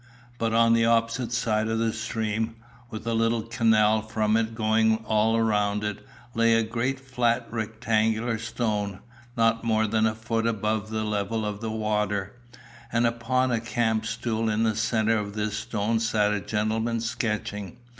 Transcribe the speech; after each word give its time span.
But 0.39 0.51
on 0.51 0.73
the 0.73 0.83
opposite 0.87 1.31
side 1.31 1.67
of 1.67 1.77
the 1.77 1.93
stream, 1.93 2.55
with 2.89 3.05
a 3.05 3.13
little 3.13 3.43
canal 3.43 4.01
from 4.01 4.35
it 4.35 4.55
going 4.55 4.95
all 5.05 5.37
around 5.37 5.83
it, 5.83 6.03
lay 6.33 6.55
a 6.55 6.63
great 6.63 6.99
flat 6.99 7.45
rectangular 7.51 8.39
stone, 8.39 9.01
not 9.37 9.63
more 9.63 9.85
than 9.85 10.07
a 10.07 10.15
foot 10.15 10.47
above 10.47 10.89
the 10.89 11.03
level 11.03 11.45
of 11.45 11.61
the 11.61 11.69
water, 11.69 12.33
and 12.91 13.05
upon 13.05 13.51
a 13.51 13.59
camp 13.61 14.07
stool 14.07 14.49
in 14.49 14.63
the 14.63 14.75
centre 14.75 15.19
of 15.19 15.35
this 15.35 15.55
stone 15.55 15.99
sat 15.99 16.33
a 16.33 16.41
gentleman 16.41 16.99
sketching. 16.99 17.77